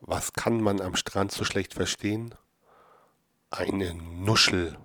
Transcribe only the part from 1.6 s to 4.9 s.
verstehen? Eine Nuschel.